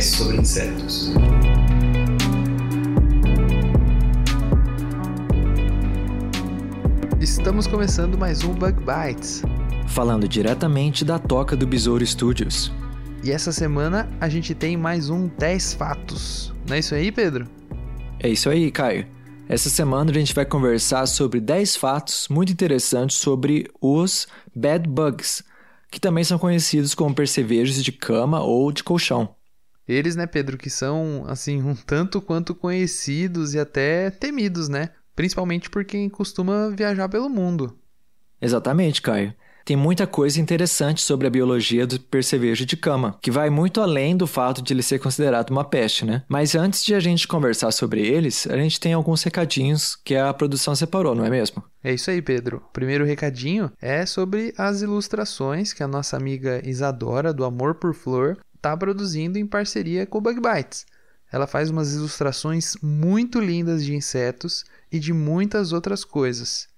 [0.00, 1.12] podcast sobre insetos.
[7.20, 9.42] Estamos começando mais um Bug Bites.
[9.88, 12.72] falando diretamente da toca do Besouro Studios.
[13.22, 16.54] E essa semana a gente tem mais um 10 fatos.
[16.66, 17.46] Não é isso aí, Pedro?
[18.18, 19.06] É isso aí, Caio.
[19.48, 25.42] Essa semana a gente vai conversar sobre 10 fatos muito interessantes sobre os bad bugs,
[25.90, 29.34] que também são conhecidos como percevejos de cama ou de colchão.
[29.86, 34.90] Eles, né, Pedro, que são assim um tanto quanto conhecidos e até temidos, né?
[35.16, 37.76] Principalmente por quem costuma viajar pelo mundo.
[38.40, 39.34] Exatamente, Caio.
[39.64, 44.16] Tem muita coisa interessante sobre a biologia do percevejo de cama, que vai muito além
[44.16, 46.24] do fato de ele ser considerado uma peste, né?
[46.28, 50.32] Mas antes de a gente conversar sobre eles, a gente tem alguns recadinhos que a
[50.32, 51.62] produção separou, não é mesmo?
[51.84, 52.62] É isso aí, Pedro.
[52.68, 57.94] O primeiro recadinho é sobre as ilustrações que a nossa amiga Isadora, do Amor por
[57.94, 60.84] Flor, está produzindo em parceria com o Bug Bites.
[61.32, 66.68] Ela faz umas ilustrações muito lindas de insetos e de muitas outras coisas.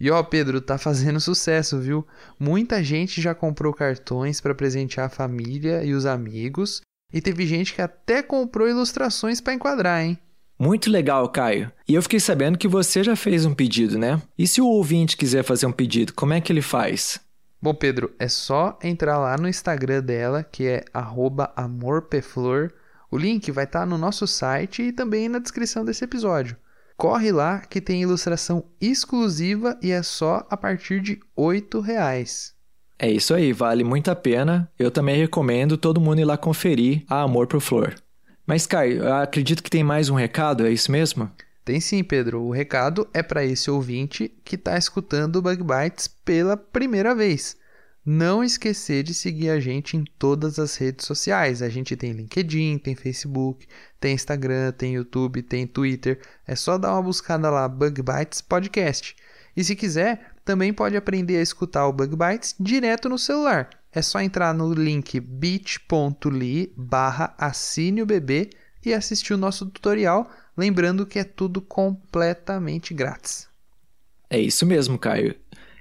[0.00, 2.06] E ó, Pedro, tá fazendo sucesso, viu?
[2.38, 6.80] Muita gente já comprou cartões para presentear a família e os amigos,
[7.12, 10.18] e teve gente que até comprou ilustrações para enquadrar, hein?
[10.58, 11.70] Muito legal, Caio.
[11.86, 14.20] E eu fiquei sabendo que você já fez um pedido, né?
[14.38, 17.20] E se o ouvinte quiser fazer um pedido, como é que ele faz?
[17.62, 20.84] Bom, Pedro, é só entrar lá no Instagram dela, que é
[21.54, 22.72] amorpeflor.
[23.08, 26.56] O link vai estar no nosso site e também na descrição desse episódio.
[26.96, 32.52] Corre lá que tem ilustração exclusiva e é só a partir de R$ reais.
[32.98, 34.68] É isso aí, vale muito a pena.
[34.76, 37.94] Eu também recomendo todo mundo ir lá conferir a Amor por Flor.
[38.44, 41.30] Mas, Caio, acredito que tem mais um recado, é isso mesmo?
[41.64, 42.42] Tem sim, Pedro.
[42.42, 47.56] O recado é para esse ouvinte que está escutando o Bug Bites pela primeira vez.
[48.04, 51.62] Não esquecer de seguir a gente em todas as redes sociais.
[51.62, 53.64] A gente tem LinkedIn, tem Facebook,
[54.00, 56.20] tem Instagram, tem YouTube, tem Twitter.
[56.44, 59.14] É só dar uma buscada lá, Bug Bites Podcast.
[59.56, 63.70] E se quiser, também pode aprender a escutar o Bug Bites direto no celular.
[63.92, 68.50] É só entrar no link bit.ly barra assine o bebê
[68.84, 73.48] e assistir o nosso tutorial, lembrando que é tudo completamente grátis.
[74.28, 75.34] É isso mesmo, Caio.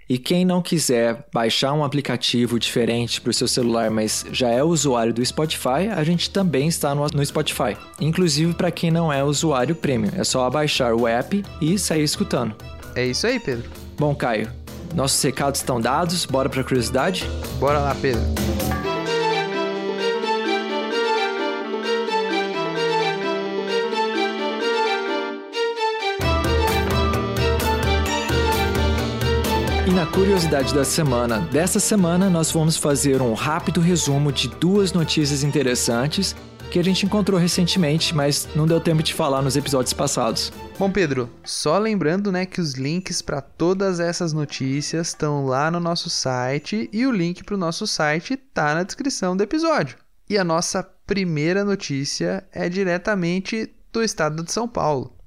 [0.09, 4.61] E quem não quiser baixar um aplicativo diferente para o seu celular, mas já é
[4.61, 7.77] usuário do Spotify, a gente também está no, no Spotify.
[7.97, 12.53] Inclusive para quem não é usuário premium, é só baixar o app e sair escutando.
[12.93, 13.69] É isso aí, Pedro.
[13.97, 14.51] Bom, Caio,
[14.93, 17.25] nossos recados estão dados, bora para a curiosidade?
[17.57, 18.21] Bora lá, Pedro.
[29.91, 34.93] E na curiosidade da semana, dessa semana nós vamos fazer um rápido resumo de duas
[34.93, 36.33] notícias interessantes
[36.71, 40.49] que a gente encontrou recentemente, mas não deu tempo de falar nos episódios passados.
[40.79, 45.81] Bom, Pedro, só lembrando, né, que os links para todas essas notícias estão lá no
[45.81, 49.97] nosso site e o link para o nosso site tá na descrição do episódio.
[50.29, 55.20] E a nossa primeira notícia é diretamente do estado de São Paulo.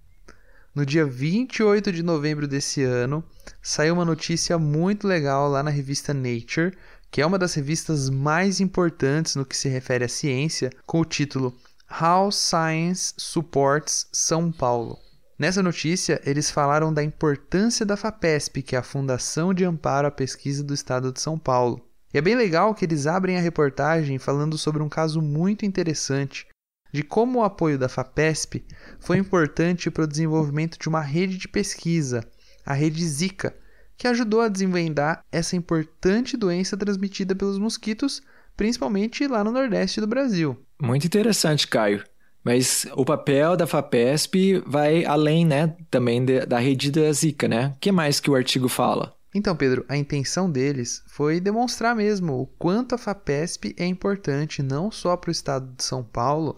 [0.75, 3.23] No dia 28 de novembro desse ano,
[3.63, 6.77] saiu uma notícia muito legal lá na revista Nature,
[7.13, 11.05] que é uma das revistas mais importantes no que se refere à ciência, com o
[11.05, 11.57] título
[11.89, 14.99] How Science Supports São Paulo.
[15.39, 20.11] Nessa notícia, eles falaram da importância da FAPESP, que é a Fundação de Amparo à
[20.11, 21.89] Pesquisa do Estado de São Paulo.
[22.13, 26.49] E é bem legal que eles abrem a reportagem falando sobre um caso muito interessante
[26.95, 28.65] de como o apoio da FAPESP
[29.01, 32.25] foi importante para o desenvolvimento de uma rede de pesquisa,
[32.65, 33.53] a rede Zika,
[33.97, 38.23] que ajudou a desvendar essa importante doença transmitida pelos mosquitos,
[38.57, 40.57] principalmente lá no Nordeste do Brasil.
[40.81, 42.05] Muito interessante, Caio.
[42.45, 47.73] Mas o papel da FAPESP vai além, né, também de, da rede da Zika, né?
[47.75, 49.13] O que mais que o artigo fala?
[49.35, 54.93] Então, Pedro, a intenção deles foi demonstrar mesmo o quanto a FAPESP é importante não
[54.93, 56.55] só para o estado de São Paulo,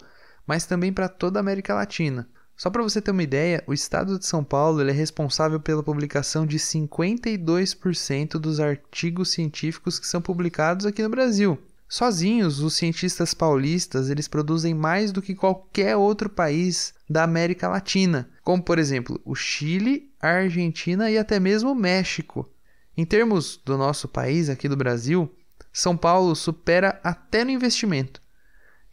[0.47, 2.27] mas também para toda a América Latina.
[2.55, 6.43] Só para você ter uma ideia, o estado de São Paulo é responsável pela publicação
[6.43, 11.59] de 52% dos artigos científicos que são publicados aqui no Brasil.
[11.89, 18.29] Sozinhos, os cientistas paulistas eles produzem mais do que qualquer outro país da América Latina,
[18.43, 22.49] como por exemplo o Chile, a Argentina e até mesmo o México.
[22.97, 25.31] Em termos do nosso país, aqui do Brasil,
[25.71, 28.19] São Paulo supera até no investimento.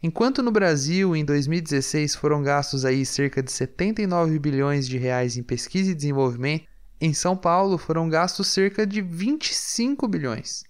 [0.05, 5.41] Enquanto no Brasil, em 2016, foram gastos aí cerca de 79 bilhões de reais em
[5.41, 6.65] pesquisa e desenvolvimento,
[7.01, 10.63] em São Paulo foram gastos cerca de 25 bilhões.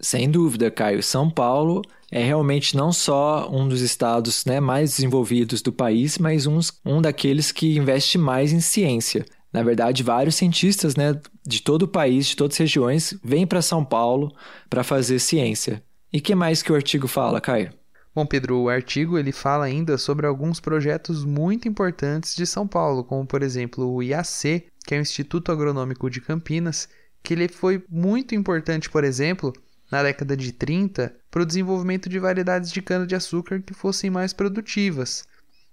[0.00, 1.04] Sem dúvida, Caio.
[1.04, 6.44] São Paulo é realmente não só um dos estados né, mais desenvolvidos do país, mas
[6.44, 9.24] um, um daqueles que investe mais em ciência.
[9.52, 11.14] Na verdade, vários cientistas né,
[11.46, 14.32] de todo o país, de todas as regiões, vêm para São Paulo
[14.68, 15.80] para fazer ciência.
[16.12, 17.77] E que mais que o artigo fala, Caio?
[18.18, 23.04] Bom, Pedro, o artigo ele fala ainda sobre alguns projetos muito importantes de São Paulo,
[23.04, 26.88] como por exemplo o IAC, que é o Instituto Agronômico de Campinas,
[27.22, 29.52] que ele foi muito importante, por exemplo,
[29.88, 35.24] na década de 30 para o desenvolvimento de variedades de cana-de-açúcar que fossem mais produtivas.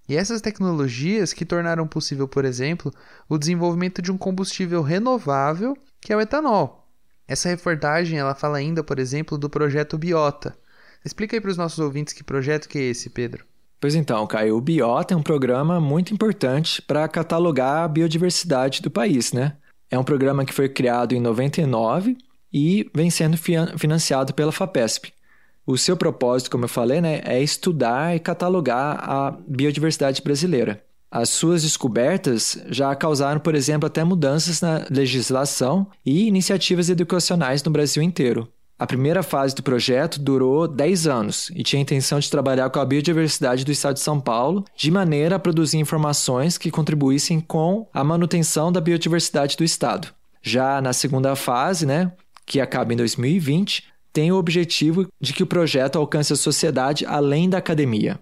[0.08, 2.94] E essas tecnologias que tornaram possível, por exemplo,
[3.28, 6.88] o desenvolvimento de um combustível renovável, que é o etanol.
[7.28, 10.56] Essa reportagem ela fala ainda, por exemplo, do projeto Biota.
[11.06, 13.46] Explica aí para os nossos ouvintes que projeto que é esse, Pedro.
[13.80, 18.90] Pois então, Caio, o Biota é um programa muito importante para catalogar a biodiversidade do
[18.90, 19.54] país, né?
[19.92, 22.18] É um programa que foi criado em 99
[22.52, 23.38] e vem sendo
[23.78, 25.14] financiado pela FAPESP.
[25.68, 30.84] O seu propósito, como eu falei, né, é estudar e catalogar a biodiversidade brasileira.
[31.12, 37.72] As suas descobertas já causaram, por exemplo, até mudanças na legislação e iniciativas educacionais no
[37.72, 38.48] Brasil inteiro.
[38.78, 42.80] A primeira fase do projeto durou 10 anos e tinha a intenção de trabalhar com
[42.80, 47.88] a biodiversidade do estado de São Paulo, de maneira a produzir informações que contribuíssem com
[47.94, 50.10] a manutenção da biodiversidade do estado.
[50.42, 52.12] Já na segunda fase, né,
[52.46, 57.50] que acaba em 2020, tem o objetivo de que o projeto alcance a sociedade além
[57.50, 58.20] da academia.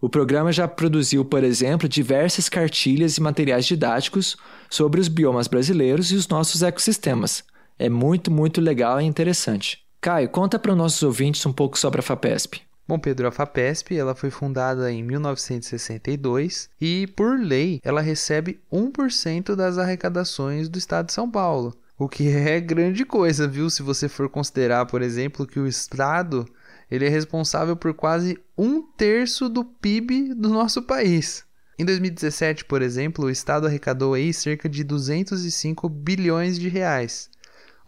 [0.00, 4.36] O programa já produziu, por exemplo, diversas cartilhas e materiais didáticos
[4.68, 7.44] sobre os biomas brasileiros e os nossos ecossistemas.
[7.78, 9.78] É muito, muito legal e interessante.
[10.00, 12.62] Caio, conta para os nossos ouvintes um pouco sobre a FAPESP.
[12.86, 19.54] Bom, Pedro, a FAPESP ela foi fundada em 1962 e, por lei, ela recebe 1%
[19.54, 21.76] das arrecadações do Estado de São Paulo.
[21.98, 23.68] O que é grande coisa, viu?
[23.68, 26.46] Se você for considerar, por exemplo, que o Estado
[26.90, 31.44] ele é responsável por quase um terço do PIB do nosso país.
[31.78, 37.30] Em 2017, por exemplo, o Estado arrecadou aí cerca de 205 bilhões de reais.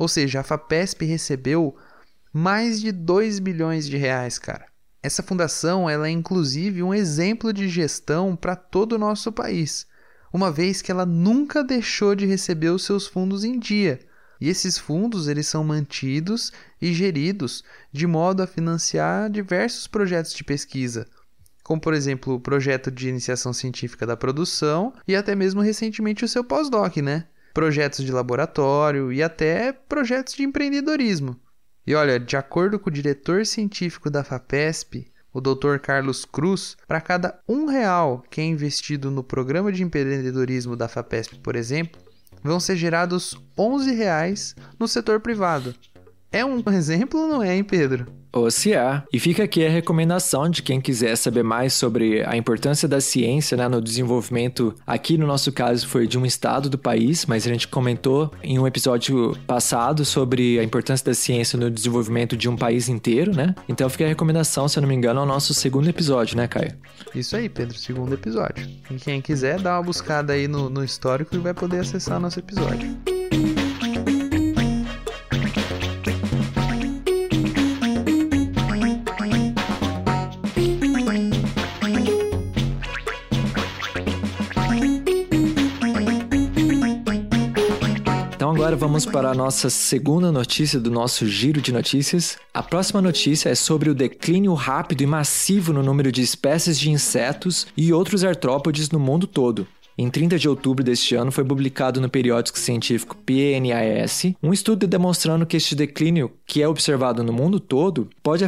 [0.01, 1.77] Ou seja, a FAPESP recebeu
[2.33, 4.67] mais de 2 bilhões de reais, cara.
[5.03, 9.87] Essa fundação ela é inclusive um exemplo de gestão para todo o nosso país
[10.33, 14.01] uma vez que ela nunca deixou de receber os seus fundos em dia.
[14.41, 17.63] E esses fundos eles são mantidos e geridos
[17.93, 21.07] de modo a financiar diversos projetos de pesquisa,
[21.63, 26.29] como por exemplo o projeto de iniciação científica da produção e até mesmo recentemente o
[26.29, 27.27] seu pós-doc, né?
[27.53, 31.37] Projetos de laboratório e até projetos de empreendedorismo.
[31.87, 35.79] E olha, de acordo com o diretor científico da FAPESP, o Dr.
[35.81, 41.39] Carlos Cruz, para cada um real que é investido no programa de empreendedorismo da FAPESP,
[41.39, 42.01] por exemplo,
[42.43, 45.75] vão ser gerados 11 reais no setor privado.
[46.33, 48.07] É um exemplo, não é, hein, Pedro?
[48.33, 49.05] OCA.
[49.13, 53.57] E fica aqui a recomendação de quem quiser saber mais sobre a importância da ciência
[53.57, 54.75] né, no desenvolvimento.
[54.87, 58.59] Aqui no nosso caso foi de um estado do país, mas a gente comentou em
[58.59, 63.55] um episódio passado sobre a importância da ciência no desenvolvimento de um país inteiro, né?
[63.69, 66.73] Então fica a recomendação, se eu não me engano, ao nosso segundo episódio, né, Caio?
[67.15, 68.69] Isso aí, Pedro, segundo episódio.
[68.91, 72.39] E quem quiser, dá uma buscada aí no, no histórico e vai poder acessar nosso
[72.39, 73.20] episódio.
[88.71, 92.39] Agora vamos para a nossa segunda notícia do nosso giro de notícias.
[92.55, 96.89] A próxima notícia é sobre o declínio rápido e massivo no número de espécies de
[96.89, 99.67] insetos e outros artrópodes no mundo todo.
[99.99, 105.47] Em 30 de outubro deste ano, foi publicado no periódico científico PNAS um estudo demonstrando
[105.47, 108.45] que este declínio, que é observado no mundo todo, pode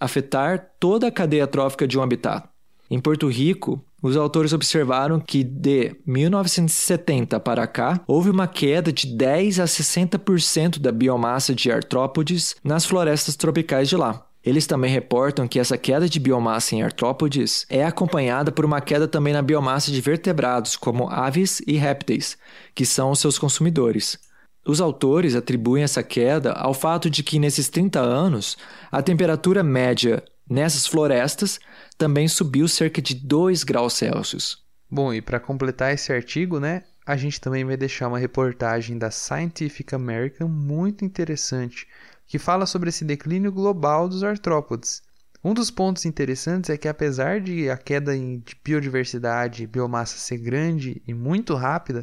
[0.00, 2.48] afetar toda a cadeia trófica de um habitat.
[2.90, 9.06] Em Porto Rico, os autores observaram que de 1970 para cá houve uma queda de
[9.08, 14.24] 10 a 60% da biomassa de artrópodes nas florestas tropicais de lá.
[14.44, 19.08] Eles também reportam que essa queda de biomassa em artrópodes é acompanhada por uma queda
[19.08, 22.38] também na biomassa de vertebrados, como aves e répteis,
[22.72, 24.16] que são os seus consumidores.
[24.64, 28.56] Os autores atribuem essa queda ao fato de que nesses 30 anos
[28.92, 31.58] a temperatura média nessas florestas
[31.96, 34.64] também subiu cerca de 2 graus Celsius.
[34.90, 39.10] Bom, e para completar esse artigo, né, a gente também vai deixar uma reportagem da
[39.10, 41.86] Scientific American muito interessante,
[42.26, 45.02] que fala sobre esse declínio global dos artrópodes.
[45.42, 50.38] Um dos pontos interessantes é que apesar de a queda de biodiversidade e biomassa ser
[50.38, 52.02] grande e muito rápida,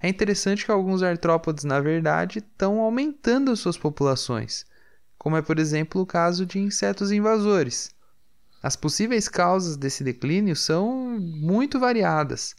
[0.00, 4.64] é interessante que alguns artrópodes, na verdade, estão aumentando suas populações,
[5.18, 7.90] como é, por exemplo, o caso de insetos invasores.
[8.62, 12.54] As possíveis causas desse declínio são muito variadas.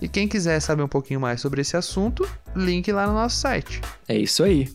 [0.00, 3.80] E quem quiser saber um pouquinho mais sobre esse assunto, link lá no nosso site.
[4.08, 4.68] É isso aí.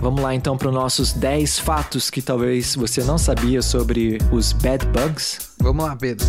[0.00, 4.52] Vamos lá então para os nossos 10 fatos que talvez você não sabia sobre os
[4.52, 5.54] bad bugs?
[5.58, 6.26] Vamos lá, Pedro.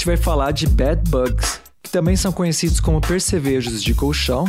[0.00, 4.46] Gente vai falar de bad bugs, que também são conhecidos como percevejos de colchão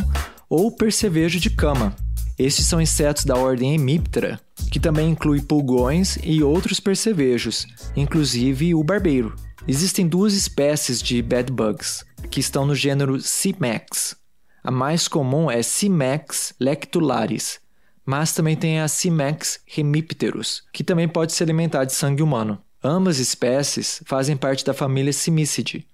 [0.48, 1.94] ou percevejo de cama.
[2.38, 4.40] Estes são insetos da ordem Hemiptera,
[4.70, 9.36] que também inclui pulgões e outros percevejos, inclusive o barbeiro.
[9.68, 14.16] Existem duas espécies de bed bugs, que estão no gênero Cimex.
[14.64, 17.60] A mais comum é Cimex lectularis,
[18.06, 22.58] mas também tem a Cimex hemipterus, que também pode se alimentar de sangue humano.
[22.84, 25.86] Ambas espécies fazem parte da família Cimicidae.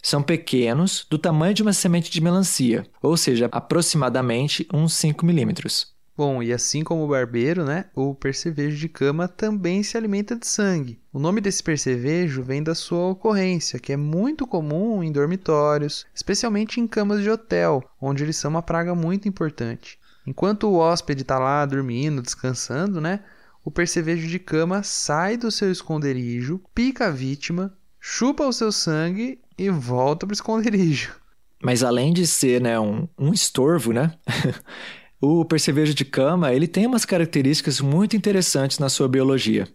[0.00, 5.92] São pequenos, do tamanho de uma semente de melancia, ou seja, aproximadamente uns 5 milímetros.
[6.16, 10.46] Bom, e assim como o barbeiro, né, o percevejo de cama também se alimenta de
[10.46, 11.00] sangue.
[11.12, 16.80] O nome desse percevejo vem da sua ocorrência, que é muito comum em dormitórios, especialmente
[16.80, 19.98] em camas de hotel, onde eles são uma praga muito importante.
[20.24, 23.20] Enquanto o hóspede está lá dormindo, descansando, né,
[23.66, 29.40] o percevejo de cama sai do seu esconderijo, pica a vítima, chupa o seu sangue
[29.58, 31.16] e volta para o esconderijo.
[31.60, 34.14] Mas além de ser né, um, um estorvo, né?
[35.20, 39.66] o percevejo de cama ele tem umas características muito interessantes na sua biologia.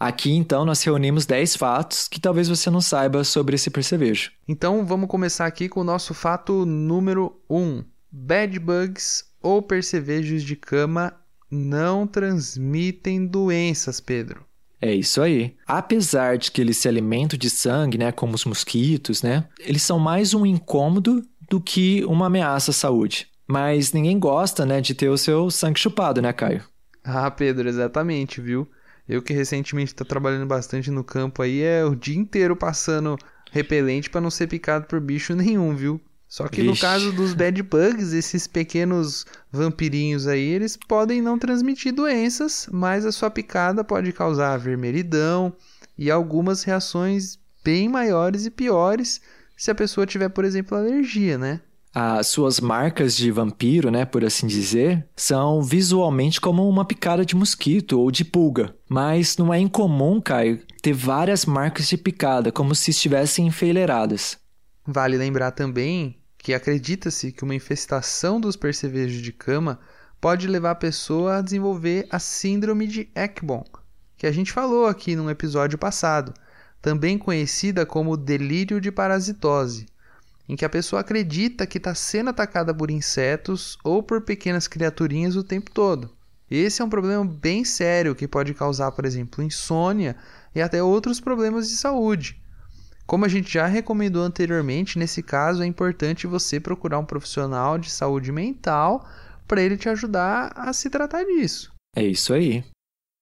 [0.00, 4.32] Aqui, então, nós reunimos 10 fatos que talvez você não saiba sobre esse percevejo.
[4.48, 7.84] Então, vamos começar aqui com o nosso fato número 1.
[8.10, 11.21] Bad bugs ou percevejos de cama
[11.52, 14.44] não transmitem doenças, Pedro.
[14.80, 15.54] É isso aí.
[15.66, 19.98] Apesar de que eles se alimentam de sangue, né, como os mosquitos, né, eles são
[19.98, 23.28] mais um incômodo do que uma ameaça à saúde.
[23.46, 26.64] Mas ninguém gosta, né, de ter o seu sangue chupado, né, Caio?
[27.04, 28.68] Ah, Pedro, exatamente, viu?
[29.06, 33.18] Eu que recentemente estou trabalhando bastante no campo aí, é o dia inteiro passando
[33.50, 36.00] repelente para não ser picado por bicho nenhum, viu?
[36.32, 36.66] Só que Vixe.
[36.70, 43.04] no caso dos bad bugs, esses pequenos vampirinhos aí, eles podem não transmitir doenças, mas
[43.04, 45.52] a sua picada pode causar vermelhidão
[45.98, 49.20] e algumas reações bem maiores e piores
[49.58, 51.60] se a pessoa tiver, por exemplo, alergia, né?
[51.94, 57.36] As suas marcas de vampiro, né, por assim dizer, são visualmente como uma picada de
[57.36, 58.74] mosquito ou de pulga.
[58.88, 64.38] Mas não é incomum, Caio, ter várias marcas de picada, como se estivessem enfileiradas.
[64.86, 69.78] Vale lembrar também que acredita-se que uma infestação dos percevejos de cama
[70.20, 73.64] pode levar a pessoa a desenvolver a síndrome de Ekbom,
[74.16, 76.34] que a gente falou aqui num episódio passado,
[76.80, 79.86] também conhecida como delírio de parasitose,
[80.48, 85.36] em que a pessoa acredita que está sendo atacada por insetos ou por pequenas criaturinhas
[85.36, 86.10] o tempo todo.
[86.50, 90.16] Esse é um problema bem sério que pode causar, por exemplo, insônia
[90.52, 92.41] e até outros problemas de saúde.
[93.12, 97.90] Como a gente já recomendou anteriormente, nesse caso é importante você procurar um profissional de
[97.90, 99.06] saúde mental
[99.46, 101.70] para ele te ajudar a se tratar disso.
[101.94, 102.64] É isso aí.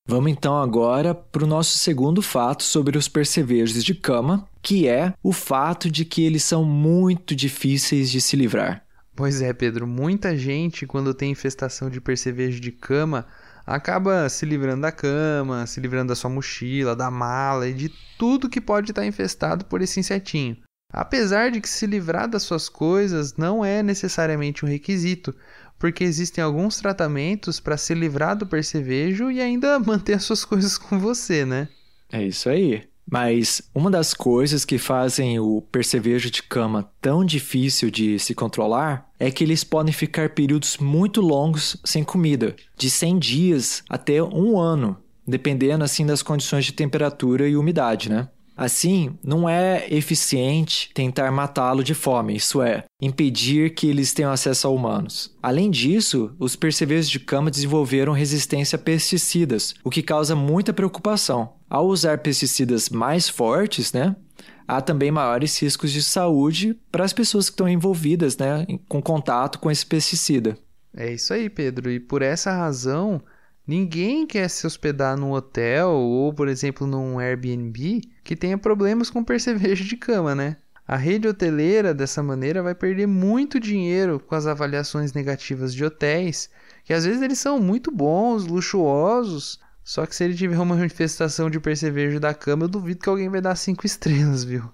[0.09, 5.13] Vamos então agora para o nosso segundo fato sobre os percevejos de cama, que é
[5.25, 8.85] o fato de que eles são muito difíceis de se livrar.
[9.17, 13.27] Pois é, Pedro, muita gente, quando tem infestação de percevejo de cama,
[13.67, 18.49] acaba se livrando da cama, se livrando da sua mochila, da mala e de tudo
[18.49, 20.57] que pode estar infestado por esse insetinho.
[20.93, 25.35] Apesar de que se livrar das suas coisas não é necessariamente um requisito,
[25.79, 30.77] porque existem alguns tratamentos para se livrar do percevejo e ainda manter as suas coisas
[30.77, 31.69] com você, né?
[32.13, 32.90] É isso aí.
[33.11, 39.11] Mas uma das coisas que fazem o percevejo de cama tão difícil de se controlar
[39.19, 44.59] é que eles podem ficar períodos muito longos sem comida, de 100 dias até um
[44.59, 48.29] ano, dependendo assim das condições de temperatura e umidade, né?
[48.61, 54.67] Assim, não é eficiente tentar matá-lo de fome, isso é, impedir que eles tenham acesso
[54.67, 55.35] a humanos.
[55.43, 61.55] Além disso, os percevejos de cama desenvolveram resistência a pesticidas, o que causa muita preocupação.
[61.71, 64.15] Ao usar pesticidas mais fortes, né,
[64.69, 69.59] há também maiores riscos de saúde para as pessoas que estão envolvidas né, com contato
[69.59, 70.59] com esse pesticida.
[70.95, 71.91] É isso aí, Pedro.
[71.91, 73.23] E por essa razão,
[73.71, 79.23] ninguém quer se hospedar num hotel ou, por exemplo, num Airbnb que tenha problemas com
[79.23, 80.57] percevejo de cama, né?
[80.89, 86.51] A rede hoteleira, dessa maneira, vai perder muito dinheiro com as avaliações negativas de hotéis,
[86.85, 91.49] que às vezes eles são muito bons, luxuosos, só que se ele tiver uma manifestação
[91.49, 94.65] de percevejo da cama, eu duvido que alguém vai dar cinco estrelas, viu?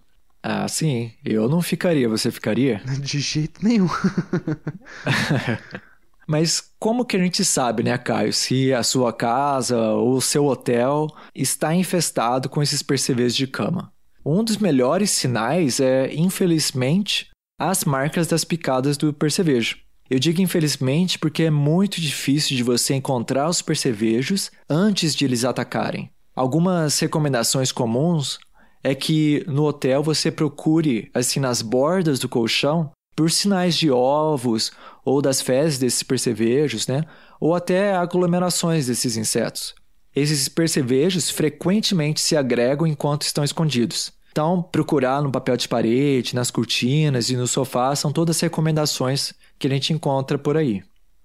[0.43, 1.13] Ah, sim.
[1.23, 2.09] Eu não ficaria.
[2.09, 2.81] Você ficaria?
[3.01, 3.89] De jeito nenhum.
[6.27, 10.45] Mas como que a gente sabe, né, Caio, se a sua casa ou o seu
[10.47, 13.93] hotel está infestado com esses percevejos de cama?
[14.25, 17.29] Um dos melhores sinais é, infelizmente,
[17.59, 19.79] as marcas das picadas do percevejo.
[20.11, 25.45] Eu digo infelizmente porque é muito difícil de você encontrar os percevejos antes de eles
[25.45, 26.11] atacarem.
[26.35, 28.39] Algumas recomendações comuns
[28.85, 34.71] é que no hotel você procure, assim, nas bordas do colchão, por sinais de ovos
[35.03, 37.05] ou das fezes desses percevejos, né?
[37.41, 39.75] Ou até aglomerações desses insetos.
[40.15, 44.13] Esses percevejos frequentemente se agregam enquanto estão escondidos.
[44.31, 49.67] Então, procurar no papel de parede, nas cortinas e no sofá são todas recomendações que
[49.67, 50.83] a gente encontra por aí.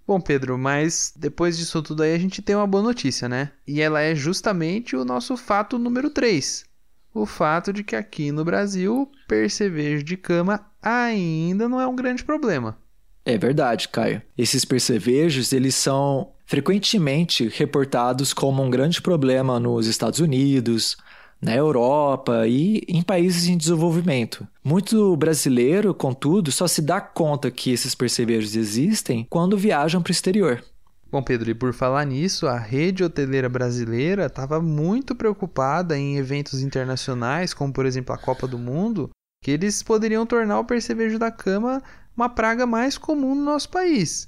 [0.07, 3.51] Bom, Pedro, mas depois disso tudo aí a gente tem uma boa notícia, né?
[3.67, 6.65] E ela é justamente o nosso fato número 3.
[7.13, 12.23] O fato de que aqui no Brasil, percevejo de cama ainda não é um grande
[12.23, 12.77] problema.
[13.23, 14.21] É verdade, Caio.
[14.37, 20.97] Esses percevejos, eles são frequentemente reportados como um grande problema nos Estados Unidos,
[21.41, 24.47] na Europa e em países em desenvolvimento.
[24.63, 30.13] Muito brasileiro, contudo, só se dá conta que esses percevejos existem quando viajam para o
[30.13, 30.63] exterior.
[31.11, 36.61] Bom, Pedro, e por falar nisso, a rede hoteleira brasileira estava muito preocupada em eventos
[36.61, 39.09] internacionais, como por exemplo a Copa do Mundo,
[39.41, 41.81] que eles poderiam tornar o percevejo da cama
[42.15, 44.27] uma praga mais comum no nosso país.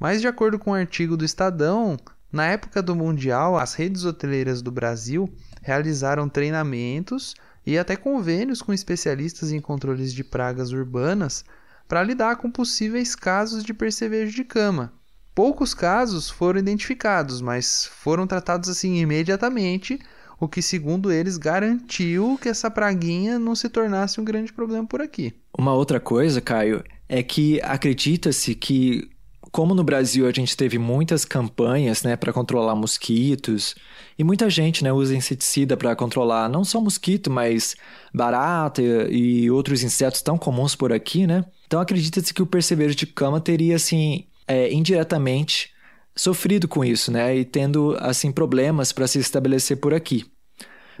[0.00, 1.96] Mas, de acordo com um artigo do Estadão,
[2.32, 8.72] na época do Mundial, as redes hoteleiras do Brasil realizaram treinamentos e até convênios com
[8.72, 11.44] especialistas em controles de pragas urbanas
[11.86, 14.92] para lidar com possíveis casos de percevejo de cama.
[15.32, 20.00] Poucos casos foram identificados, mas foram tratados assim imediatamente,
[20.44, 25.00] o que, segundo eles, garantiu que essa praguinha não se tornasse um grande problema por
[25.00, 25.32] aqui.
[25.56, 29.08] Uma outra coisa, Caio, é que acredita-se que
[29.52, 33.74] como no Brasil a gente teve muitas campanhas, né, para controlar mosquitos,
[34.18, 37.76] e muita gente, né, usa inseticida para controlar não só mosquito, mas
[38.12, 41.44] barata e outros insetos tão comuns por aqui, né?
[41.66, 45.70] Então acredita-se que o percevejo de cama teria assim, é, indiretamente
[46.16, 50.31] sofrido com isso, né, e tendo assim problemas para se estabelecer por aqui.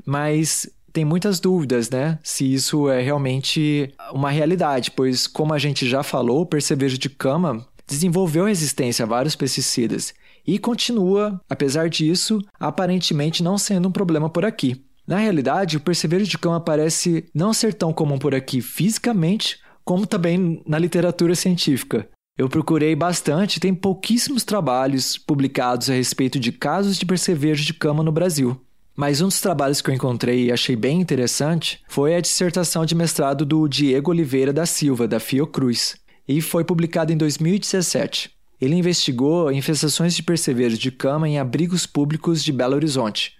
[0.04, 2.18] Mas tem muitas dúvidas, né?
[2.22, 7.08] Se isso é realmente uma realidade, pois, como a gente já falou, o percevejo de
[7.08, 10.14] cama desenvolveu resistência a vários pesticidas
[10.46, 14.84] e continua, apesar disso, aparentemente não sendo um problema por aqui.
[15.06, 20.06] Na realidade, o percevejo de cama parece não ser tão comum por aqui fisicamente, como
[20.06, 22.08] também na literatura científica.
[22.38, 28.02] Eu procurei bastante, tem pouquíssimos trabalhos publicados a respeito de casos de percevejo de cama
[28.02, 28.58] no Brasil.
[28.94, 32.94] Mas um dos trabalhos que eu encontrei e achei bem interessante foi a dissertação de
[32.94, 35.96] mestrado do Diego Oliveira da Silva, da Fiocruz,
[36.28, 38.30] e foi publicado em 2017.
[38.60, 43.32] Ele investigou infestações de percevejos de cama em abrigos públicos de Belo Horizonte.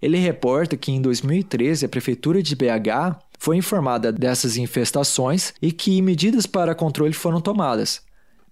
[0.00, 6.00] Ele reporta que em 2013 a prefeitura de BH foi informada dessas infestações e que
[6.00, 8.02] medidas para controle foram tomadas.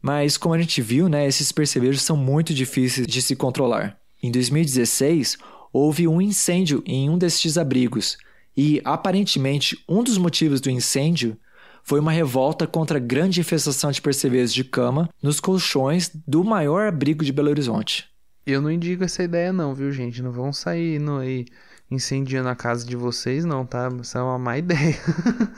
[0.03, 3.97] Mas como a gente viu, né, esses percevejos são muito difíceis de se controlar.
[4.23, 5.39] Em 2016,
[5.73, 8.19] houve um incêndio em um destes abrigos
[8.57, 11.37] e aparentemente um dos motivos do incêndio
[11.83, 16.87] foi uma revolta contra a grande infestação de percevejos de cama nos colchões do maior
[16.87, 18.07] abrigo de Belo Horizonte.
[18.47, 20.23] Eu não indico essa ideia não, viu, gente?
[20.23, 21.47] Não vão sair no aí
[21.91, 23.89] incendiando a casa de vocês, não, tá?
[24.01, 24.99] Isso é uma má ideia.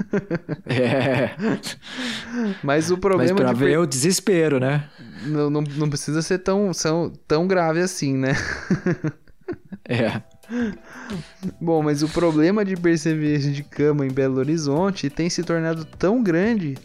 [0.67, 1.31] é.
[2.63, 4.89] Mas o problema Mas pra de ver o desespero, né?
[5.27, 8.33] Não, não, não precisa ser tão, tão, tão grave assim, né?
[9.89, 10.23] é.
[11.61, 16.23] Bom, mas o problema de percevejo de cama em Belo Horizonte tem se tornado tão
[16.23, 16.77] grande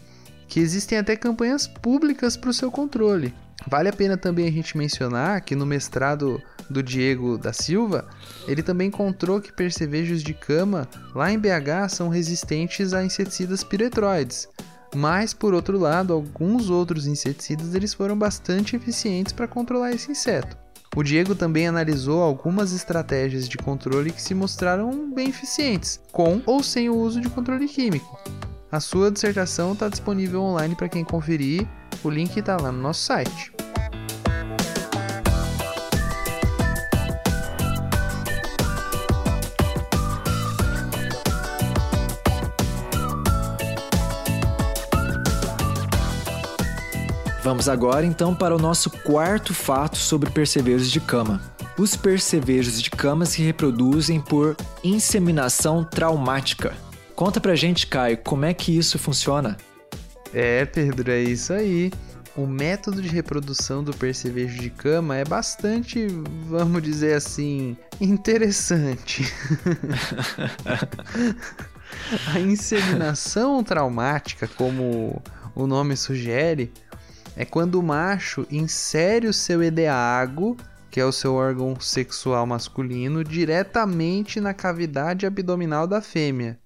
[0.48, 3.32] que existem até campanhas públicas para o seu controle.
[3.66, 8.08] Vale a pena também a gente mencionar que no mestrado do Diego da Silva,
[8.48, 14.48] ele também encontrou que percevejos de cama lá em BH são resistentes a inseticidas piretroides.
[14.94, 20.56] Mas, por outro lado, alguns outros inseticidas eles foram bastante eficientes para controlar esse inseto.
[20.96, 26.64] O Diego também analisou algumas estratégias de controle que se mostraram bem eficientes, com ou
[26.64, 28.18] sem o uso de controle químico.
[28.72, 31.66] A sua dissertação está disponível online para quem conferir,
[32.02, 33.52] o link está lá no nosso site.
[47.50, 51.42] Vamos agora então para o nosso quarto fato sobre percevejos de cama.
[51.76, 56.76] Os percevejos de cama se reproduzem por inseminação traumática.
[57.16, 59.56] Conta pra gente, Caio, como é que isso funciona?
[60.32, 61.90] É, Pedro, é isso aí.
[62.36, 66.06] O método de reprodução do percevejo de cama é bastante,
[66.46, 69.24] vamos dizer assim, interessante.
[72.32, 75.20] A inseminação traumática, como
[75.52, 76.72] o nome sugere,
[77.36, 80.56] é quando o macho insere o seu edeago,
[80.90, 86.58] que é o seu órgão sexual masculino, diretamente na cavidade abdominal da fêmea.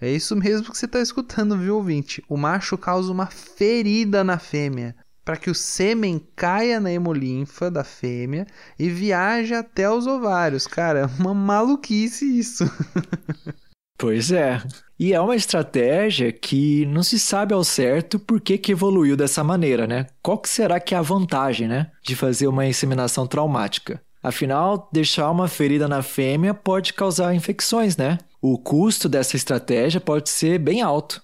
[0.00, 2.22] É isso mesmo que você está escutando, viu, ouvinte?
[2.28, 7.82] O macho causa uma ferida na fêmea para que o sêmen caia na hemolinfa da
[7.82, 8.46] fêmea
[8.78, 10.66] e viaje até os ovários.
[10.66, 12.64] Cara, é uma maluquice isso.
[13.96, 14.60] Pois é.
[14.98, 19.42] E é uma estratégia que não se sabe ao certo por que, que evoluiu dessa
[19.42, 20.06] maneira, né?
[20.22, 24.00] Qual que será que é a vantagem, né, de fazer uma inseminação traumática?
[24.22, 28.18] Afinal, deixar uma ferida na fêmea pode causar infecções, né?
[28.40, 31.22] O custo dessa estratégia pode ser bem alto.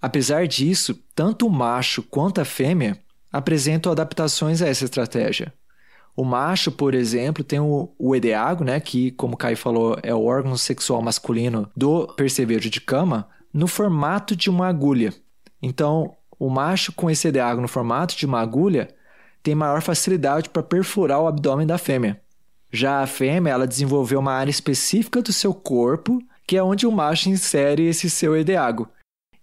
[0.00, 2.98] Apesar disso, tanto o macho quanto a fêmea
[3.32, 5.52] apresentam adaptações a essa estratégia.
[6.18, 10.12] O macho, por exemplo, tem o, o edeago, né, que, como o Kai falou, é
[10.12, 15.14] o órgão sexual masculino do percevejo de cama, no formato de uma agulha.
[15.62, 18.88] Então, o macho com esse edeago no formato de uma agulha
[19.44, 22.20] tem maior facilidade para perfurar o abdômen da fêmea.
[22.72, 26.90] Já a fêmea, ela desenvolveu uma área específica do seu corpo, que é onde o
[26.90, 28.88] macho insere esse seu edeago.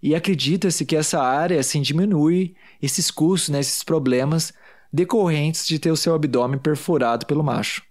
[0.02, 4.52] E acredita-se que essa área assim diminui esses custos, né, esses problemas
[4.92, 7.82] decorrentes de ter o seu abdômen perfurado pelo macho.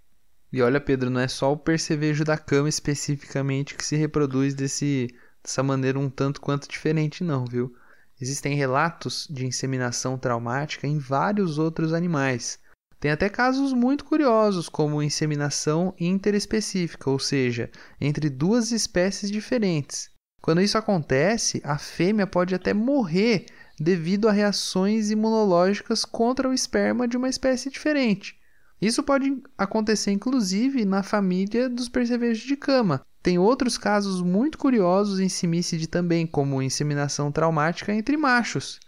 [0.52, 5.08] E olha, Pedro, não é só o percevejo da cama especificamente que se reproduz desse,
[5.44, 7.76] dessa maneira um tanto quanto diferente, não, viu?
[8.22, 12.58] Existem relatos de inseminação traumática em vários outros animais.
[13.00, 20.10] Tem até casos muito curiosos, como inseminação interespecífica, ou seja, entre duas espécies diferentes.
[20.42, 23.48] Quando isso acontece, a fêmea pode até morrer
[23.80, 28.36] devido a reações imunológicas contra o esperma de uma espécie diferente.
[28.82, 33.06] Isso pode acontecer inclusive na família dos percevejos de cama.
[33.22, 38.80] Tem outros casos muito curiosos em simícide também, como inseminação traumática entre machos.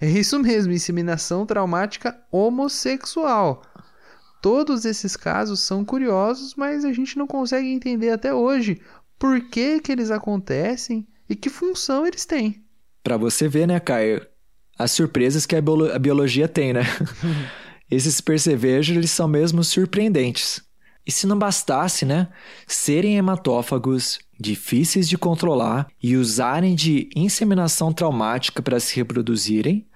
[0.00, 3.62] É isso mesmo, inseminação traumática homossexual.
[4.40, 8.80] Todos esses casos são curiosos, mas a gente não consegue entender até hoje
[9.18, 12.63] por que, que eles acontecem e que função eles têm.
[13.04, 14.26] Para você ver, né, Caio,
[14.76, 16.82] as surpresas que a, biolo a biologia tem, né?
[17.90, 20.62] Esses percevejos, eles são mesmo surpreendentes.
[21.06, 22.28] E se não bastasse, né,
[22.66, 29.86] serem hematófagos, difíceis de controlar e usarem de inseminação traumática para se reproduzirem,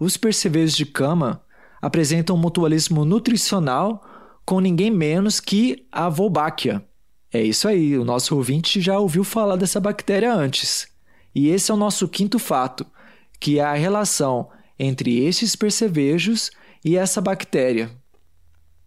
[0.00, 1.42] os percevejos de cama
[1.80, 4.02] apresentam um mutualismo nutricional
[4.44, 6.82] com ninguém menos que a Wolbachia.
[7.32, 10.88] É isso aí, o nosso ouvinte já ouviu falar dessa bactéria antes.
[11.34, 12.86] E esse é o nosso quinto fato,
[13.40, 16.50] que é a relação entre estes percevejos
[16.84, 17.90] e essa bactéria.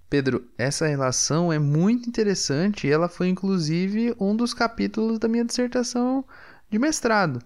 [0.10, 5.44] Pedro, essa relação é muito interessante e ela foi inclusive um dos capítulos da minha
[5.44, 6.24] dissertação
[6.70, 7.42] de mestrado.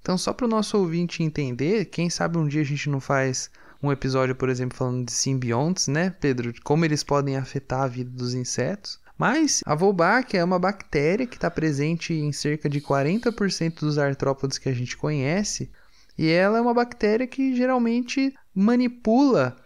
[0.00, 3.50] Então, só para o nosso ouvinte entender, quem sabe um dia a gente não faz
[3.82, 6.52] um episódio, por exemplo, falando de simbiontes, né, Pedro?
[6.62, 9.00] Como eles podem afetar a vida dos insetos.
[9.16, 14.58] Mas a Wolbachia é uma bactéria que está presente em cerca de 40% dos artrópodes
[14.58, 15.70] que a gente conhece,
[16.16, 19.56] e ela é uma bactéria que geralmente manipula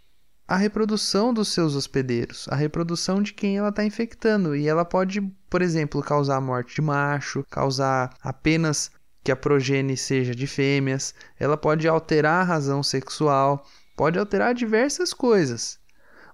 [0.48, 4.54] a reprodução dos seus hospedeiros, a reprodução de quem ela está infectando.
[4.54, 8.90] E ela pode, por exemplo, causar a morte de macho, causar apenas
[9.24, 15.12] que a progenie seja de fêmeas, ela pode alterar a razão sexual, pode alterar diversas
[15.12, 15.80] coisas.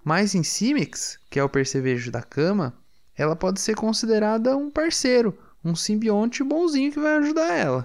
[0.04, 2.74] Mas em Simix, que é o percevejo da cama,
[3.22, 7.82] ela pode ser considerada um parceiro, um simbionte bonzinho que vai ajudar ela.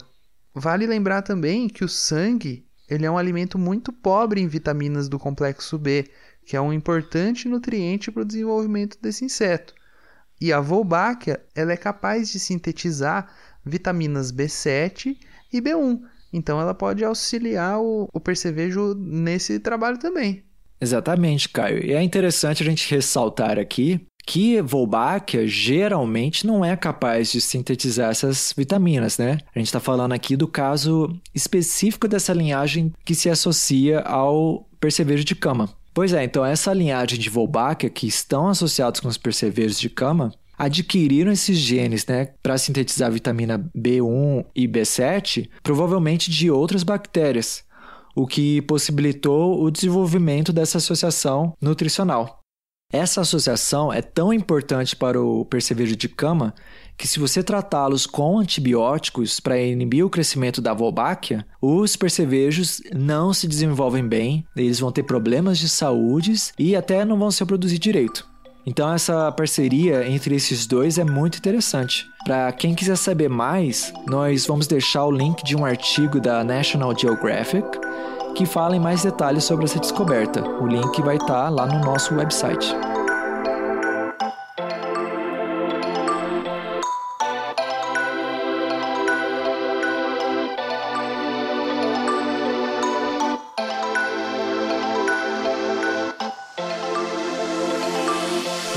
[0.54, 5.20] Vale lembrar também que o sangue ele é um alimento muito pobre em vitaminas do
[5.20, 6.10] complexo B,
[6.44, 9.76] que é um importante nutriente para o desenvolvimento desse inseto.
[10.42, 13.32] E a Wolbachia ela é capaz de sintetizar
[13.64, 15.18] vitaminas B7
[15.54, 16.02] e B1.
[16.34, 20.44] Então ela pode auxiliar o, o percevejo nesse trabalho também.
[20.80, 21.86] Exatamente, Caio.
[21.86, 28.12] E é interessante a gente ressaltar aqui que Wolbachia geralmente não é capaz de sintetizar
[28.12, 29.38] essas vitaminas, né?
[29.56, 35.24] A gente está falando aqui do caso específico dessa linhagem que se associa ao percevejo
[35.24, 35.70] de cama.
[35.94, 40.34] Pois é, então essa linhagem de Wolbachia que estão associados com os percevejos de cama
[40.58, 47.64] adquiriram esses genes, né, para sintetizar vitamina B1 e B7, provavelmente de outras bactérias,
[48.14, 52.42] o que possibilitou o desenvolvimento dessa associação nutricional.
[52.92, 56.54] Essa associação é tão importante para o percevejo de cama
[56.98, 63.34] que, se você tratá-los com antibióticos para inibir o crescimento da Wolbachia, os percevejos não
[63.34, 67.78] se desenvolvem bem, eles vão ter problemas de saúde e até não vão se reproduzir
[67.78, 68.26] direito.
[68.66, 72.06] Então essa parceria entre esses dois é muito interessante.
[72.24, 76.98] Para quem quiser saber mais, nós vamos deixar o link de um artigo da National
[76.98, 77.66] Geographic
[78.38, 80.48] que fala em mais detalhes sobre essa descoberta.
[80.48, 82.72] O link vai estar tá lá no nosso website.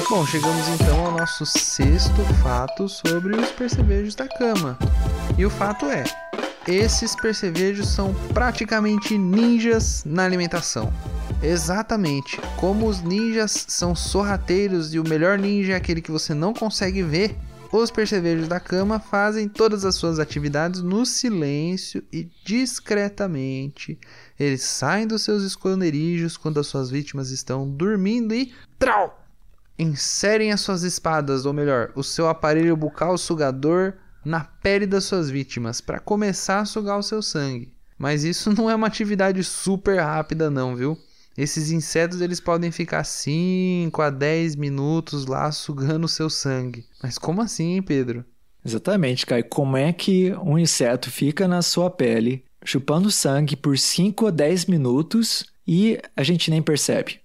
[0.08, 4.78] Bom, chegamos então ao nosso sexto fato sobre os percevejos da cama.
[5.36, 6.04] E o fato é:
[6.66, 10.92] esses percevejos são praticamente ninjas na alimentação.
[11.42, 16.52] Exatamente, como os ninjas são sorrateiros e o melhor ninja é aquele que você não
[16.52, 17.34] consegue ver,
[17.72, 23.98] os percevejos da cama fazem todas as suas atividades no silêncio e discretamente.
[24.38, 29.16] Eles saem dos seus esconderijos quando as suas vítimas estão dormindo e trau!
[29.78, 33.94] Inserem as suas espadas, ou melhor, o seu aparelho bucal sugador
[34.24, 37.72] na pele das suas vítimas para começar a sugar o seu sangue.
[37.98, 40.98] Mas isso não é uma atividade super rápida não, viu?
[41.36, 46.84] Esses insetos eles podem ficar 5 a 10 minutos lá sugando o seu sangue.
[47.02, 48.24] Mas como assim, hein, Pedro?
[48.64, 49.42] Exatamente, Kai.
[49.42, 54.66] Como é que um inseto fica na sua pele chupando sangue por 5 a 10
[54.66, 57.20] minutos e a gente nem percebe?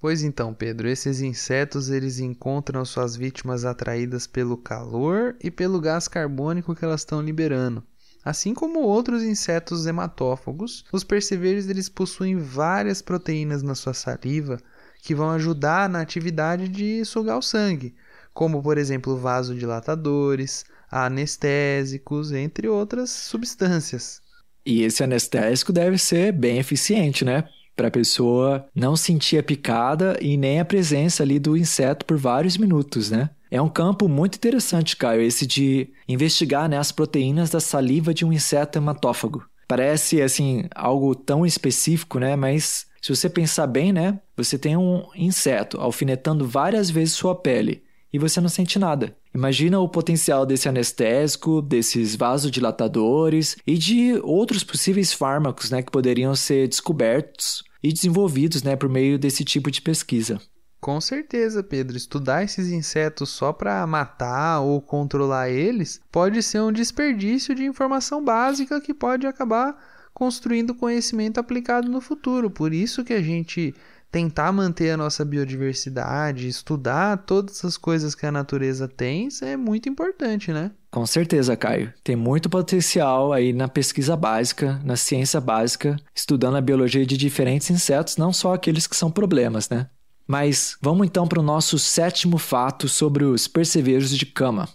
[0.00, 6.08] Pois então, Pedro, esses insetos eles encontram suas vítimas atraídas pelo calor e pelo gás
[6.08, 7.84] carbônico que elas estão liberando.
[8.24, 14.58] Assim como outros insetos hematófagos, os percevejos eles possuem várias proteínas na sua saliva
[15.02, 17.94] que vão ajudar na atividade de sugar o sangue,
[18.32, 24.22] como por exemplo vasodilatadores, anestésicos, entre outras substâncias.
[24.64, 27.44] E esse anestésico deve ser bem eficiente, né?
[27.80, 32.18] Para a pessoa não sentir a picada e nem a presença ali do inseto por
[32.18, 33.30] vários minutos, né?
[33.50, 38.22] É um campo muito interessante, Caio, esse de investigar né, as proteínas da saliva de
[38.22, 39.42] um inseto hematófago.
[39.66, 42.36] Parece assim algo tão específico, né?
[42.36, 44.20] Mas se você pensar bem, né?
[44.36, 49.16] Você tem um inseto alfinetando várias vezes sua pele e você não sente nada.
[49.34, 56.34] Imagina o potencial desse anestésico, desses vasodilatadores e de outros possíveis fármacos né, que poderiam
[56.34, 60.40] ser descobertos e desenvolvidos né, por meio desse tipo de pesquisa.
[60.80, 61.96] Com certeza, Pedro.
[61.96, 68.24] Estudar esses insetos só para matar ou controlar eles pode ser um desperdício de informação
[68.24, 69.76] básica que pode acabar
[70.14, 72.50] construindo conhecimento aplicado no futuro.
[72.50, 73.74] Por isso que a gente
[74.10, 79.56] tentar manter a nossa biodiversidade, estudar todas as coisas que a natureza tem, isso é
[79.56, 80.72] muito importante, né?
[80.90, 81.92] Com certeza, Caio.
[82.02, 87.70] Tem muito potencial aí na pesquisa básica, na ciência básica, estudando a biologia de diferentes
[87.70, 89.88] insetos, não só aqueles que são problemas, né?
[90.26, 94.68] Mas vamos então para o nosso sétimo fato sobre os percevejos de cama.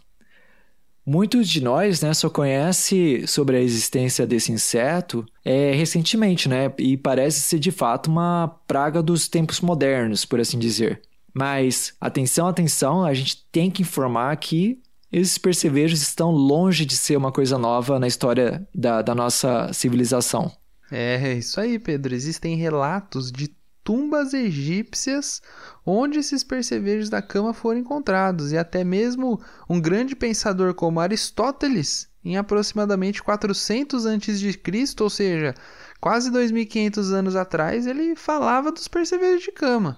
[1.05, 6.73] Muitos de nós né, só conhece sobre a existência desse inseto é, recentemente, né?
[6.79, 11.01] E parece ser de fato uma praga dos tempos modernos, por assim dizer.
[11.33, 17.17] Mas atenção, atenção, a gente tem que informar que esses percevejos estão longe de ser
[17.17, 20.51] uma coisa nova na história da, da nossa civilização.
[20.91, 22.13] É, isso aí, Pedro.
[22.13, 25.41] Existem relatos de tumbas egípcias
[25.85, 29.39] onde esses percevejos da cama foram encontrados, e até mesmo
[29.69, 35.53] um grande pensador como Aristóteles, em aproximadamente 400 a.C., ou seja,
[36.01, 39.97] quase 2500 anos atrás, ele falava dos percevejos de cama.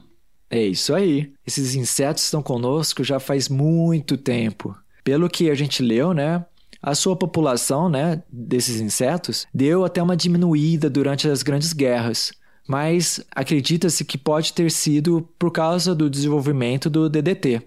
[0.50, 1.34] É isso aí.
[1.46, 4.76] Esses insetos estão conosco já faz muito tempo.
[5.08, 6.46] Pelo que a gente leu, né?
[6.84, 12.34] A sua população, né, desses insetos, deu até uma diminuída durante as grandes guerras,
[12.68, 17.62] mas acredita-se que pode ter sido por causa do desenvolvimento do DDT.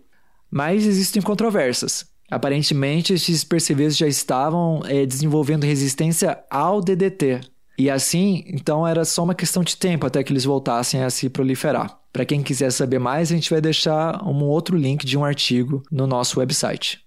[0.50, 2.04] Mas existem controvérsias.
[2.30, 7.40] Aparentemente, esses percevejos já estavam é, desenvolvendo resistência ao DDT.
[7.78, 11.30] E assim, então era só uma questão de tempo até que eles voltassem a se
[11.30, 11.98] proliferar.
[12.12, 15.82] Para quem quiser saber mais, a gente vai deixar um outro link de um artigo
[15.90, 17.00] no nosso website.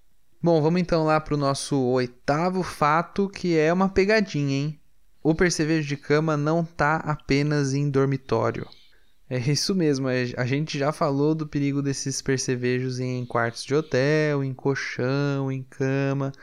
[0.43, 4.79] Bom, vamos então lá para o nosso oitavo fato, que é uma pegadinha, hein?
[5.23, 8.67] O percevejo de cama não tá apenas em dormitório.
[9.29, 13.73] É isso mesmo, é, a gente já falou do perigo desses percevejos em quartos de
[13.73, 16.33] hotel, em colchão, em cama.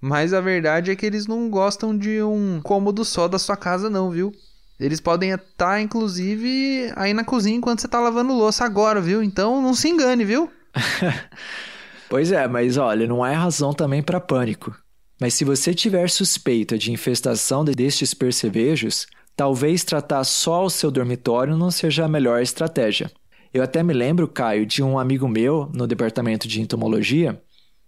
[0.00, 3.88] Mas a verdade é que eles não gostam de um cômodo só da sua casa,
[3.88, 4.32] não, viu?
[4.78, 9.22] Eles podem estar, inclusive, aí na cozinha enquanto você tá lavando louça agora, viu?
[9.22, 10.50] Então não se engane, viu?
[12.08, 14.74] pois é, mas olha, não é razão também para pânico.
[15.20, 21.56] Mas se você tiver suspeita de infestação destes percevejos, talvez tratar só o seu dormitório
[21.56, 23.10] não seja a melhor estratégia.
[23.52, 27.42] Eu até me lembro, Caio, de um amigo meu no departamento de entomologia,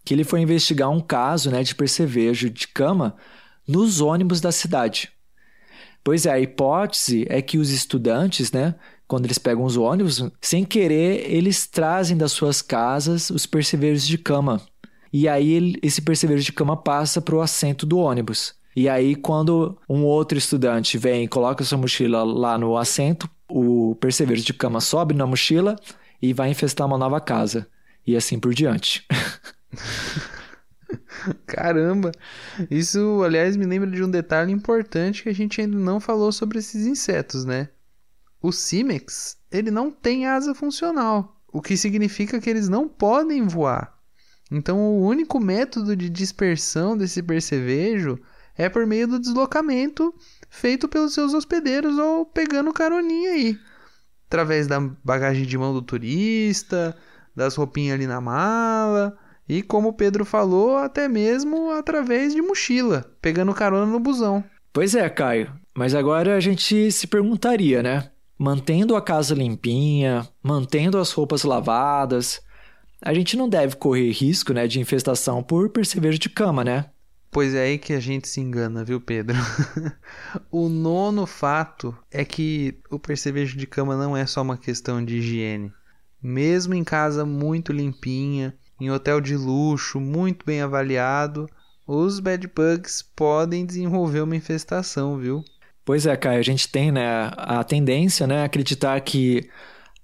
[0.04, 3.14] que ele foi investigar um caso né, de percevejo de cama
[3.66, 5.10] nos ônibus da cidade.
[6.02, 8.74] Pois é, a hipótese é que os estudantes, né,
[9.08, 14.18] quando eles pegam os ônibus, sem querer, eles trazem das suas casas os percevejos de
[14.18, 14.62] cama
[15.12, 18.54] e aí esse percevejo de cama passa para o assento do ônibus.
[18.76, 23.96] E aí, quando um outro estudante vem e coloca sua mochila lá no assento, o
[23.96, 25.76] percevejo de cama sobe na mochila
[26.22, 27.66] e vai infestar uma nova casa.
[28.06, 29.04] E assim por diante.
[31.46, 32.12] Caramba!
[32.70, 36.58] Isso, aliás, me lembra de um detalhe importante que a gente ainda não falou sobre
[36.58, 37.68] esses insetos, né?
[38.40, 43.98] O Cimex, ele não tem asa funcional, o que significa que eles não podem voar.
[44.50, 48.18] Então, o único método de dispersão desse percevejo
[48.56, 50.14] é por meio do deslocamento
[50.48, 53.58] feito pelos seus hospedeiros ou pegando caroninha aí.
[54.26, 56.96] Através da bagagem de mão do turista,
[57.34, 63.04] das roupinhas ali na mala e, como o Pedro falou, até mesmo através de mochila,
[63.20, 64.44] pegando carona no busão.
[64.72, 65.52] Pois é, Caio.
[65.74, 68.10] Mas agora a gente se perguntaria, né?
[68.38, 72.40] Mantendo a casa limpinha, mantendo as roupas lavadas,
[73.02, 76.86] a gente não deve correr risco né, de infestação por percevejo de cama, né?
[77.30, 79.36] Pois é aí que a gente se engana, viu, Pedro?
[80.50, 85.16] o nono fato é que o percevejo de cama não é só uma questão de
[85.16, 85.72] higiene.
[86.22, 91.46] Mesmo em casa muito limpinha, em hotel de luxo, muito bem avaliado,
[91.86, 95.44] os bed bugs podem desenvolver uma infestação, viu?
[95.88, 99.48] Pois é, Caio, a gente tem né, a tendência né, a acreditar que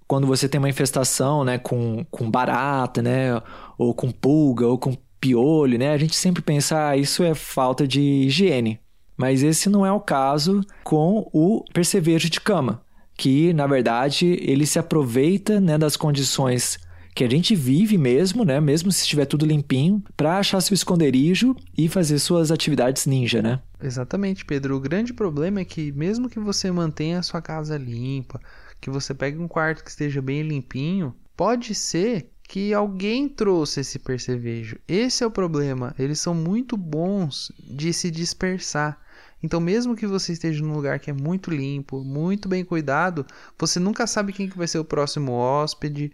[0.08, 3.38] quando você tem uma infestação, né, com, com barata, né,
[3.76, 7.86] ou com pulga, ou com piolho, né, a gente sempre pensa, ah, isso é falta
[7.86, 8.80] de higiene.
[9.14, 12.80] Mas esse não é o caso com o percevejo de cama,
[13.14, 16.78] que, na verdade, ele se aproveita, né, das condições
[17.14, 21.54] que a gente vive mesmo, né, mesmo se estiver tudo limpinho, para achar seu esconderijo
[21.76, 23.60] e fazer suas atividades ninja, né?
[23.84, 24.76] Exatamente, Pedro.
[24.76, 28.40] O grande problema é que mesmo que você mantenha a sua casa limpa,
[28.80, 33.98] que você pegue um quarto que esteja bem limpinho, pode ser que alguém trouxe esse
[33.98, 34.78] percevejo.
[34.88, 35.94] Esse é o problema.
[35.98, 38.98] Eles são muito bons de se dispersar.
[39.42, 43.26] Então, mesmo que você esteja num lugar que é muito limpo, muito bem cuidado,
[43.58, 46.10] você nunca sabe quem que vai ser o próximo hóspede,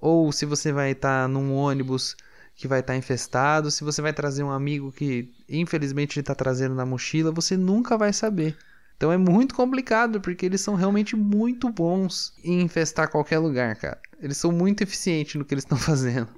[0.00, 2.16] ou se você vai estar num ônibus
[2.56, 6.74] que vai estar infestado, se você vai trazer um amigo que infelizmente ele está trazendo
[6.74, 8.56] na mochila, você nunca vai saber.
[8.96, 13.98] Então é muito complicado, porque eles são realmente muito bons em infestar qualquer lugar, cara.
[14.20, 16.28] Eles são muito eficientes no que eles estão fazendo.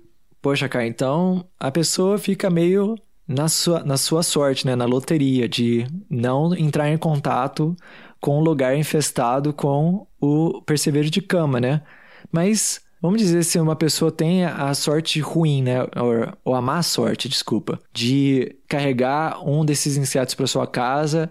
[0.41, 4.75] Poxa, cara, então a pessoa fica meio na sua, na sua sorte, né?
[4.75, 7.77] Na loteria, de não entrar em contato
[8.21, 11.83] com um lugar infestado com o percevejo de cama, né?
[12.33, 15.83] Mas vamos dizer se uma pessoa tem a sorte ruim, né?
[15.83, 21.31] Ou, ou a má sorte, desculpa, de carregar um desses insetos para sua casa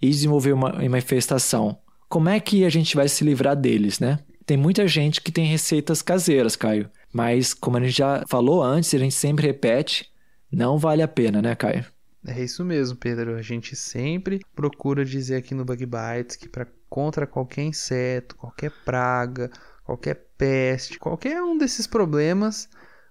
[0.00, 4.18] e desenvolver uma, uma infestação, como é que a gente vai se livrar deles, né?
[4.46, 6.90] Tem muita gente que tem receitas caseiras, Caio.
[7.12, 10.12] Mas, como a gente já falou antes, a gente sempre repete,
[10.52, 11.84] não vale a pena, né, Caio?
[12.26, 13.36] É isso mesmo, Pedro.
[13.36, 18.70] A gente sempre procura dizer aqui no Bug Bites que para contra qualquer inseto, qualquer
[18.84, 19.50] praga,
[19.84, 22.68] qualquer peste, qualquer um desses problemas,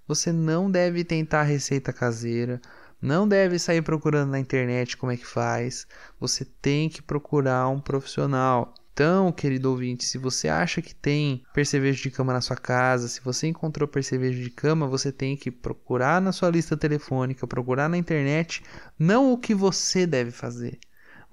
[0.08, 2.62] você não deve tentar receita caseira,
[3.02, 5.86] não deve sair procurando na internet como é que faz.
[6.20, 8.74] Você tem que procurar um profissional.
[8.94, 13.20] Então, querido ouvinte, se você acha que tem percevejo de cama na sua casa, se
[13.22, 17.98] você encontrou percevejo de cama, você tem que procurar na sua lista telefônica, procurar na
[17.98, 18.64] internet,
[18.98, 20.80] não o que você deve fazer.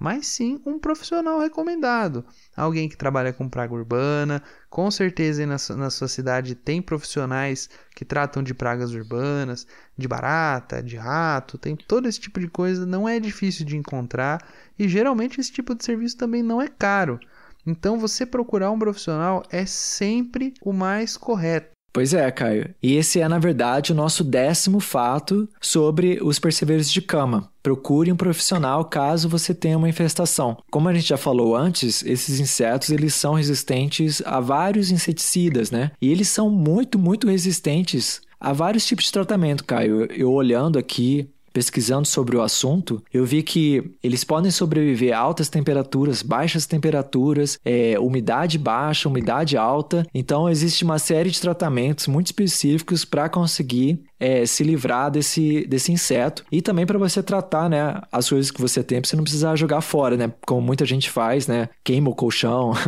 [0.01, 2.25] Mas sim um profissional recomendado.
[2.57, 8.03] Alguém que trabalha com praga urbana, com certeza na, na sua cidade tem profissionais que
[8.03, 13.07] tratam de pragas urbanas, de barata, de rato, tem todo esse tipo de coisa, não
[13.07, 14.43] é difícil de encontrar
[14.79, 17.19] e geralmente esse tipo de serviço também não é caro.
[17.63, 21.69] Então você procurar um profissional é sempre o mais correto.
[21.93, 22.73] Pois é, Caio.
[22.81, 27.51] E esse é, na verdade, o nosso décimo fato sobre os perceveiros de cama.
[27.61, 30.57] Procure um profissional caso você tenha uma infestação.
[30.71, 35.91] Como a gente já falou antes, esses insetos eles são resistentes a vários inseticidas, né?
[36.01, 40.05] E eles são muito, muito resistentes a vários tipos de tratamento, Caio.
[40.11, 45.49] Eu olhando aqui pesquisando sobre o assunto, eu vi que eles podem sobreviver a altas
[45.49, 50.05] temperaturas, baixas temperaturas, é, umidade baixa, umidade alta.
[50.13, 55.91] Então, existe uma série de tratamentos muito específicos para conseguir é, se livrar desse, desse
[55.91, 59.23] inseto e também para você tratar né, as coisas que você tem, para você não
[59.23, 60.31] precisar jogar fora, né?
[60.45, 61.69] Como muita gente faz, né?
[61.83, 62.73] Queima o colchão.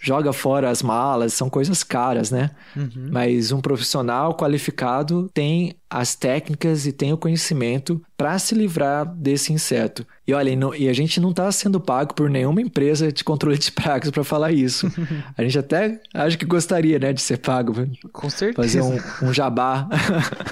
[0.00, 2.50] joga fora as malas, são coisas caras, né?
[2.76, 3.08] Uhum.
[3.10, 9.52] Mas um profissional qualificado tem as técnicas e tem o conhecimento para se livrar desse
[9.52, 10.04] inseto.
[10.26, 13.22] E olha, e, não, e a gente não está sendo pago por nenhuma empresa de
[13.22, 14.90] controle de pragas para falar isso.
[15.36, 17.86] a gente até acho que gostaria, né, de ser pago.
[18.10, 18.56] Com certeza.
[18.56, 19.86] Fazer um, um jabá.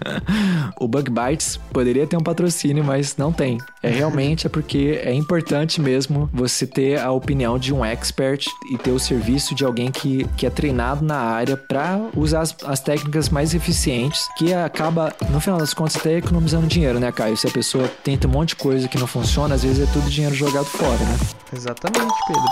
[0.78, 3.58] o Bug Bites poderia ter um patrocínio, mas não tem.
[3.82, 8.76] É realmente é porque é importante mesmo você ter a opinião de um expert e
[8.76, 12.80] ter o serviço de alguém que, que é treinado na área para usar as, as
[12.80, 17.36] técnicas mais eficientes, que acaba, no final das contas, até economizando dinheiro, né, Caio?
[17.36, 20.08] Se a pessoa tenta um monte de coisa que não funciona, às vezes é tudo
[20.10, 21.18] dinheiro jogado fora, né?
[21.52, 22.42] Exatamente, Pedro.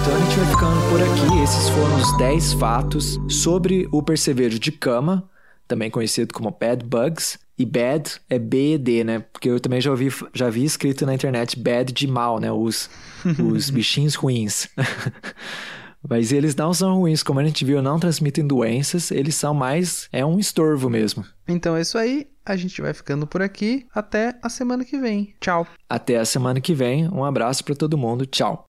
[0.00, 1.42] Então vai ficando por aqui.
[1.42, 5.28] Esses foram os 10 fatos sobre o percevejo de cama,
[5.68, 7.43] também conhecido como bad bugs.
[7.58, 9.18] E bad é B-E-D, né?
[9.32, 12.50] Porque eu também já ouvi, já vi escrito na internet bad de mal, né?
[12.50, 12.90] Os,
[13.38, 14.68] os bichinhos ruins.
[16.06, 20.06] Mas eles não são ruins, como a gente viu, não transmitem doenças, eles são mais.
[20.12, 21.24] É um estorvo mesmo.
[21.48, 23.86] Então é isso aí, a gente vai ficando por aqui.
[23.94, 25.34] Até a semana que vem.
[25.40, 25.66] Tchau.
[25.88, 27.08] Até a semana que vem.
[27.08, 28.26] Um abraço para todo mundo.
[28.26, 28.68] Tchau.